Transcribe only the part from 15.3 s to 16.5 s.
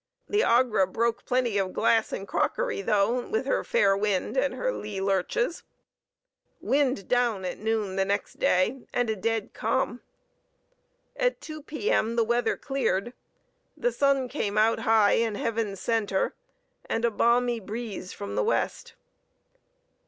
heaven's centre;